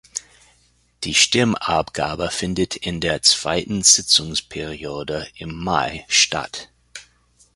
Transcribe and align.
Die 1.03 1.13
Stimmabgabe 1.13 2.31
findet 2.31 2.75
in 2.75 3.01
der 3.01 3.21
zweiten 3.21 3.83
Sitzungsperiode 3.83 5.27
im 5.35 5.53
Mai 5.53 6.05
statt. 6.07 6.71